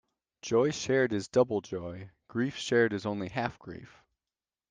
[0.41, 4.01] Joy shared is double joy; grief shared is only half grief.